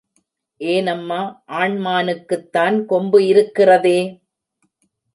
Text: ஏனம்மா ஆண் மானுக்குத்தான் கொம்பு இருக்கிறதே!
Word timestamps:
ஏனம்மா 0.61 1.19
ஆண் 1.59 1.77
மானுக்குத்தான் 1.79 2.85
கொம்பு 2.85 3.21
இருக்கிறதே! 3.25 3.99